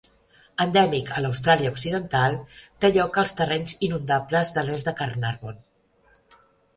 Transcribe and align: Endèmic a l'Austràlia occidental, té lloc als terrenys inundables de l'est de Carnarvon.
Endèmic 0.63 1.09
a 1.17 1.21
l'Austràlia 1.25 1.73
occidental, 1.73 2.37
té 2.85 2.91
lloc 2.95 3.19
als 3.23 3.33
terrenys 3.41 3.75
inundables 3.89 4.55
de 4.57 4.65
l'est 4.71 4.89
de 4.91 4.95
Carnarvon. 5.03 5.61